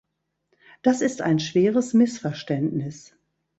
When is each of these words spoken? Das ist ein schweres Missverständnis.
Das 0.81 1.01
ist 1.01 1.21
ein 1.21 1.37
schweres 1.37 1.93
Missverständnis. 1.93 3.13